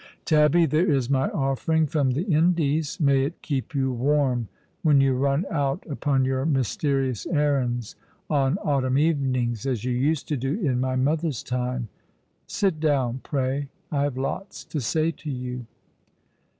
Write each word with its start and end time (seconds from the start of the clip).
"Tabby, 0.25 0.65
there 0.65 0.91
is 0.91 1.11
my 1.11 1.29
offering 1.29 1.85
from 1.85 2.09
the 2.13 2.23
Indies. 2.23 2.99
May 2.99 3.23
it 3.23 3.39
keep 3.43 3.75
you 3.75 3.91
warm 3.91 4.47
when 4.81 4.99
you 4.99 5.13
run 5.13 5.45
out 5.51 5.85
upon 5.87 6.25
your 6.25 6.43
mysterious 6.43 7.27
errands 7.27 7.95
on 8.27 8.57
autumn 8.63 8.97
evenings, 8.97 9.67
as 9.67 9.83
you 9.85 9.91
used 9.93 10.27
to 10.29 10.37
do 10.37 10.59
in 10.59 10.79
my 10.79 10.95
mother's 10.95 11.43
time. 11.43 11.87
Sit 12.47 12.79
down, 12.79 13.19
pray; 13.21 13.67
I 13.91 14.01
have 14.01 14.17
lots 14.17 14.65
to 14.65 14.79
say 14.81 15.11
to 15.11 15.29
you." 15.29 15.67